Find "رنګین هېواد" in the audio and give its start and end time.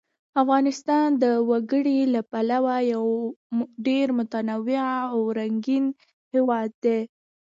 5.37-6.69